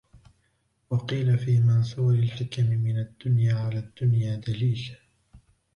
[0.89, 4.95] وَقِيلَ فِي مَنْثُورِ الْحِكَمِ مِنْ الدُّنْيَا عَلَى الدُّنْيَا دَلِيلٌ